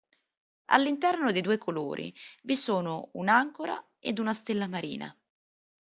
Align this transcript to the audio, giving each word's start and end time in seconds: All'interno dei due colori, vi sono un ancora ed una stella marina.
All'interno 0.71 1.31
dei 1.31 1.41
due 1.43 1.59
colori, 1.59 2.11
vi 2.41 2.55
sono 2.55 3.09
un 3.13 3.27
ancora 3.27 3.79
ed 3.99 4.17
una 4.17 4.33
stella 4.33 4.65
marina. 4.65 5.15